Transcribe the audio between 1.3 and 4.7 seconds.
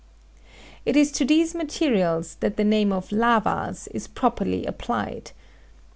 materials that the name of "lavas" is properly